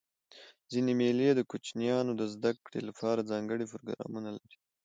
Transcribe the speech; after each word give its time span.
ځيني 0.71 0.93
مېلې 0.99 1.29
د 1.35 1.41
کوچنيانو 1.51 2.11
د 2.15 2.21
زدهکړي 2.33 2.79
له 2.87 2.91
پاره 2.99 3.21
ځانګړي 3.31 3.65
پروګرامونه 3.71 4.29
لري. 4.37 4.57